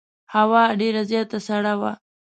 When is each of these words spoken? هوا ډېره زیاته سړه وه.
هوا 0.33 0.63
ډېره 0.79 1.01
زیاته 1.09 1.37
سړه 1.47 1.73
وه. 1.79 1.91